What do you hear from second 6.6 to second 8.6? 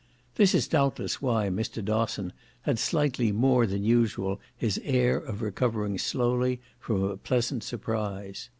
from a pleasant surprise.